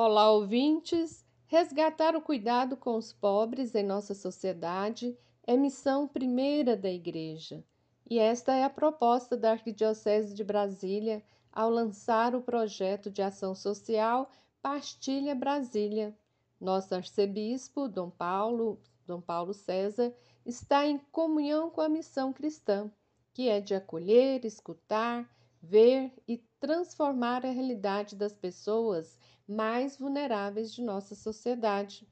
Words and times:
Olá, 0.00 0.30
ouvintes! 0.30 1.26
Resgatar 1.48 2.14
o 2.14 2.22
cuidado 2.22 2.76
com 2.76 2.96
os 2.96 3.12
pobres 3.12 3.74
em 3.74 3.82
nossa 3.82 4.14
sociedade 4.14 5.18
é 5.44 5.56
missão 5.56 6.06
primeira 6.06 6.76
da 6.76 6.88
Igreja, 6.88 7.64
e 8.08 8.16
esta 8.16 8.54
é 8.54 8.62
a 8.62 8.70
proposta 8.70 9.36
da 9.36 9.50
Arquidiocese 9.50 10.32
de 10.34 10.44
Brasília 10.44 11.20
ao 11.52 11.68
lançar 11.68 12.36
o 12.36 12.40
projeto 12.40 13.10
de 13.10 13.22
ação 13.22 13.56
social 13.56 14.30
Pastilha 14.62 15.34
Brasília. 15.34 16.16
Nosso 16.60 16.94
arcebispo, 16.94 17.88
Dom 17.88 18.08
Paulo, 18.08 18.80
Dom 19.04 19.20
Paulo 19.20 19.52
César, 19.52 20.14
está 20.46 20.86
em 20.86 20.98
comunhão 21.10 21.70
com 21.70 21.80
a 21.80 21.88
missão 21.88 22.32
cristã, 22.32 22.88
que 23.34 23.48
é 23.48 23.60
de 23.60 23.74
acolher, 23.74 24.44
escutar, 24.44 25.28
ver 25.62 26.12
e 26.26 26.38
transformar 26.60 27.44
a 27.44 27.50
realidade 27.50 28.16
das 28.16 28.32
pessoas 28.32 29.18
mais 29.46 29.96
vulneráveis 29.96 30.72
de 30.72 30.82
nossa 30.82 31.14
sociedade. 31.14 32.06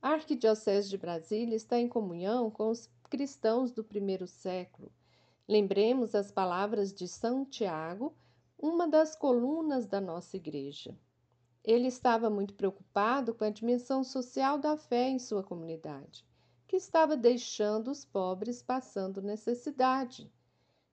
A 0.00 0.10
Arquidiocese 0.10 0.88
de 0.88 0.98
Brasília 0.98 1.56
está 1.56 1.78
em 1.78 1.88
comunhão 1.88 2.50
com 2.50 2.70
os 2.70 2.88
cristãos 3.08 3.72
do 3.72 3.82
primeiro 3.82 4.26
século. 4.26 4.92
Lembremos 5.48 6.14
as 6.14 6.30
palavras 6.30 6.92
de 6.92 7.08
São 7.08 7.44
Tiago, 7.44 8.14
uma 8.58 8.86
das 8.86 9.16
colunas 9.16 9.86
da 9.86 10.00
nossa 10.00 10.36
igreja. 10.36 10.96
Ele 11.64 11.88
estava 11.88 12.28
muito 12.28 12.54
preocupado 12.54 13.34
com 13.34 13.44
a 13.44 13.50
dimensão 13.50 14.04
social 14.04 14.58
da 14.58 14.76
fé 14.76 15.08
em 15.08 15.18
sua 15.18 15.42
comunidade, 15.42 16.26
que 16.66 16.76
estava 16.76 17.16
deixando 17.16 17.90
os 17.90 18.04
pobres 18.04 18.62
passando 18.62 19.22
necessidade. 19.22 20.30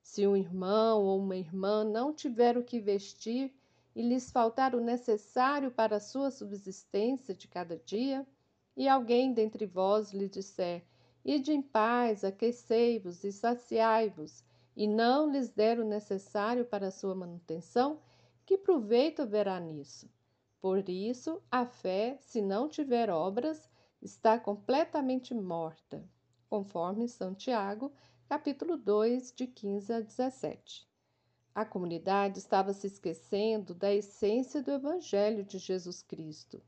Se 0.07 0.27
um 0.27 0.37
irmão 0.37 1.03
ou 1.03 1.17
uma 1.17 1.35
irmã 1.35 1.83
não 1.83 2.13
tiver 2.13 2.59
o 2.59 2.63
que 2.63 2.79
vestir 2.79 3.51
e 3.95 4.03
lhes 4.03 4.31
faltar 4.31 4.75
o 4.75 4.79
necessário 4.79 5.71
para 5.71 5.95
a 5.95 5.99
sua 5.99 6.29
subsistência 6.29 7.33
de 7.33 7.47
cada 7.47 7.75
dia, 7.75 8.25
e 8.77 8.87
alguém 8.87 9.33
dentre 9.33 9.65
vós 9.65 10.13
lhe 10.13 10.29
disser: 10.29 10.85
Ide 11.25 11.53
em 11.53 11.61
paz, 11.61 12.23
aquecei-vos 12.23 13.23
e 13.23 13.31
saciai-vos, 13.31 14.43
e 14.77 14.87
não 14.87 15.31
lhes 15.31 15.49
der 15.49 15.79
o 15.79 15.83
necessário 15.83 16.65
para 16.65 16.89
a 16.89 16.91
sua 16.91 17.15
manutenção, 17.15 17.99
que 18.45 18.59
proveito 18.59 19.23
haverá 19.23 19.59
nisso? 19.59 20.07
Por 20.61 20.87
isso, 20.87 21.41
a 21.49 21.65
fé, 21.65 22.15
se 22.21 22.43
não 22.43 22.69
tiver 22.69 23.09
obras, 23.09 23.67
está 23.99 24.39
completamente 24.39 25.33
morta, 25.33 26.07
conforme 26.47 27.09
São 27.09 27.33
Tiago, 27.33 27.91
capítulo 28.27 28.75
2, 28.75 29.31
de 29.33 29.45
15 29.45 29.93
a 29.93 29.99
17. 30.01 30.87
A 31.53 31.63
comunidade 31.63 32.39
estava 32.39 32.73
se 32.73 32.87
esquecendo 32.87 33.75
da 33.75 33.93
essência 33.93 34.63
do 34.63 34.71
Evangelho 34.71 35.43
de 35.43 35.59
Jesus 35.59 36.01
Cristo. 36.01 36.59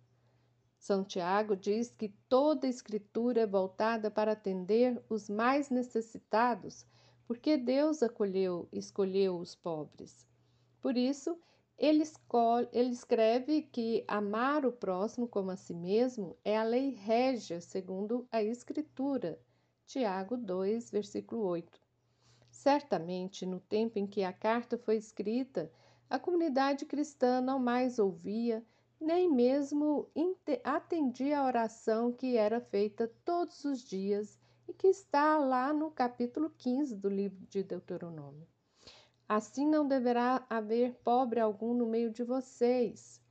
São 0.77 1.03
Tiago 1.03 1.55
diz 1.55 1.89
que 1.89 2.09
toda 2.29 2.67
a 2.67 2.69
Escritura 2.69 3.41
é 3.41 3.47
voltada 3.47 4.11
para 4.11 4.33
atender 4.33 5.01
os 5.09 5.27
mais 5.27 5.71
necessitados, 5.71 6.85
porque 7.25 7.57
Deus 7.57 8.03
acolheu 8.03 8.69
escolheu 8.71 9.37
os 9.39 9.55
pobres. 9.55 10.27
Por 10.79 10.95
isso, 10.95 11.39
ele, 11.75 12.03
escolhe, 12.03 12.69
ele 12.71 12.91
escreve 12.91 13.63
que 13.63 14.05
amar 14.07 14.63
o 14.63 14.71
próximo 14.71 15.27
como 15.27 15.49
a 15.49 15.57
si 15.57 15.73
mesmo 15.73 16.37
é 16.45 16.55
a 16.55 16.63
lei 16.63 16.91
régia, 16.91 17.59
segundo 17.59 18.27
a 18.31 18.43
Escritura, 18.43 19.39
Tiago 19.87 20.35
2, 20.35 20.91
versículo 20.91 21.43
8. 21.43 21.79
Certamente, 22.51 23.45
no 23.45 23.61
tempo 23.61 23.97
em 23.97 24.05
que 24.05 24.21
a 24.21 24.33
carta 24.33 24.77
foi 24.77 24.97
escrita, 24.97 25.71
a 26.09 26.19
comunidade 26.19 26.85
cristã 26.85 27.39
não 27.39 27.57
mais 27.57 27.97
ouvia, 27.97 28.65
nem 28.99 29.31
mesmo 29.31 30.09
atendia 30.61 31.39
a 31.39 31.45
oração 31.45 32.11
que 32.11 32.35
era 32.35 32.59
feita 32.59 33.09
todos 33.23 33.63
os 33.63 33.81
dias 33.81 34.37
e 34.67 34.73
que 34.73 34.87
está 34.87 35.37
lá 35.37 35.71
no 35.71 35.89
capítulo 35.89 36.49
15 36.57 36.93
do 36.97 37.07
livro 37.07 37.45
de 37.47 37.63
Deuteronômio. 37.63 38.45
Assim 39.25 39.65
não 39.65 39.87
deverá 39.87 40.45
haver 40.49 40.95
pobre 40.95 41.39
algum 41.39 41.73
no 41.73 41.85
meio 41.85 42.11
de 42.11 42.25
vocês. 42.25 43.21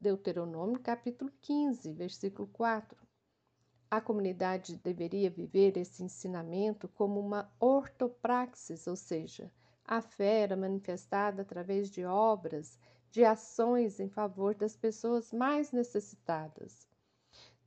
Deuteronômio 0.00 0.80
capítulo 0.80 1.30
15, 1.42 1.92
versículo 1.92 2.48
4. 2.48 3.05
A 3.88 4.00
comunidade 4.00 4.76
deveria 4.76 5.30
viver 5.30 5.76
esse 5.76 6.02
ensinamento 6.02 6.88
como 6.88 7.20
uma 7.20 7.48
ortopraxis, 7.60 8.86
ou 8.88 8.96
seja, 8.96 9.50
a 9.84 10.02
fé 10.02 10.40
era 10.40 10.56
manifestada 10.56 11.42
através 11.42 11.88
de 11.88 12.04
obras, 12.04 12.80
de 13.10 13.24
ações 13.24 14.00
em 14.00 14.08
favor 14.08 14.54
das 14.54 14.76
pessoas 14.76 15.32
mais 15.32 15.70
necessitadas. 15.70 16.88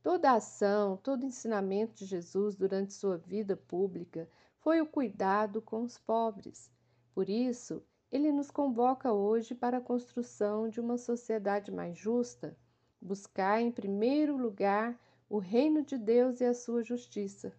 Toda 0.02 0.32
ação, 0.32 0.98
todo 0.98 1.24
ensinamento 1.24 1.94
de 1.94 2.04
Jesus 2.04 2.54
durante 2.54 2.92
sua 2.92 3.16
vida 3.16 3.56
pública 3.56 4.28
foi 4.58 4.80
o 4.82 4.86
cuidado 4.86 5.62
com 5.62 5.82
os 5.82 5.96
pobres. 5.96 6.70
Por 7.14 7.30
isso, 7.30 7.82
ele 8.12 8.30
nos 8.30 8.50
convoca 8.50 9.12
hoje 9.12 9.54
para 9.54 9.78
a 9.78 9.80
construção 9.80 10.68
de 10.68 10.80
uma 10.80 10.98
sociedade 10.98 11.72
mais 11.72 11.96
justa, 11.96 12.56
buscar 13.00 13.60
em 13.60 13.72
primeiro 13.72 14.36
lugar 14.36 14.98
o 15.30 15.38
reino 15.38 15.84
de 15.84 15.96
Deus 15.96 16.40
e 16.40 16.44
a 16.44 16.52
sua 16.52 16.82
justiça. 16.82 17.54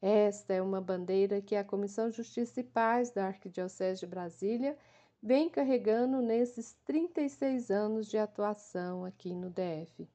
Esta 0.00 0.52
é 0.52 0.60
uma 0.60 0.78
bandeira 0.78 1.40
que 1.40 1.56
a 1.56 1.64
Comissão 1.64 2.10
Justiça 2.10 2.60
e 2.60 2.62
Paz 2.62 3.10
da 3.10 3.26
Arquidiocese 3.26 4.00
de 4.00 4.06
Brasília 4.06 4.76
vem 5.22 5.48
carregando 5.48 6.20
nesses 6.20 6.74
36 6.84 7.70
anos 7.70 8.08
de 8.08 8.18
atuação 8.18 9.06
aqui 9.06 9.34
no 9.34 9.48
DF. 9.48 10.06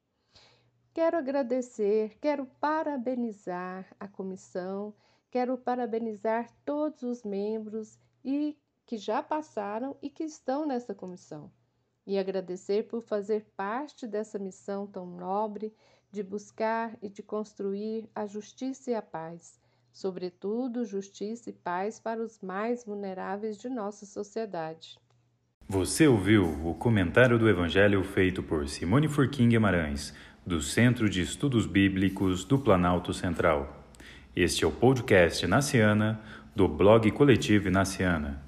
Quero 0.93 1.17
agradecer, 1.17 2.15
quero 2.21 2.45
parabenizar 2.61 3.91
a 3.99 4.07
comissão, 4.07 4.93
quero 5.31 5.57
parabenizar 5.57 6.47
todos 6.63 7.01
os 7.01 7.23
membros 7.23 7.99
e 8.23 8.55
que 8.85 8.97
já 8.97 9.23
passaram 9.23 9.97
e 9.99 10.11
que 10.11 10.23
estão 10.23 10.63
nessa 10.63 10.93
comissão. 10.93 11.51
E 12.05 12.19
agradecer 12.19 12.87
por 12.87 13.01
fazer 13.01 13.47
parte 13.57 14.05
dessa 14.05 14.37
missão 14.37 14.85
tão 14.85 15.07
nobre 15.07 15.73
de 16.13 16.21
buscar 16.21 16.95
e 17.01 17.09
de 17.09 17.23
construir 17.23 18.07
a 18.13 18.27
justiça 18.27 18.91
e 18.91 18.93
a 18.93 19.01
paz, 19.01 19.59
sobretudo 19.91 20.85
justiça 20.85 21.49
e 21.49 21.53
paz 21.53 21.99
para 21.99 22.21
os 22.21 22.39
mais 22.39 22.85
vulneráveis 22.85 23.57
de 23.57 23.67
nossa 23.67 24.05
sociedade. 24.05 24.99
Você 25.67 26.07
ouviu 26.07 26.45
o 26.69 26.75
comentário 26.75 27.39
do 27.39 27.49
Evangelho 27.49 28.03
feito 28.03 28.43
por 28.43 28.69
Simone 28.69 29.07
Furquim 29.07 29.49
Guimarães, 29.49 30.13
do 30.45 30.61
Centro 30.61 31.09
de 31.09 31.21
Estudos 31.21 31.65
Bíblicos 31.65 32.43
do 32.43 32.59
Planalto 32.59 33.11
Central. 33.11 33.83
Este 34.35 34.63
é 34.63 34.67
o 34.67 34.71
podcast 34.71 35.47
Naciana, 35.47 36.21
do 36.55 36.67
blog 36.67 37.09
Coletivo 37.09 37.71
Naciana. 37.71 38.39